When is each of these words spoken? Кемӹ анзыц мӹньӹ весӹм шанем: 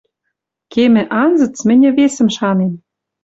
Кемӹ 0.71 1.03
анзыц 1.21 1.55
мӹньӹ 1.67 1.89
весӹм 1.97 2.27
шанем: 2.35 2.73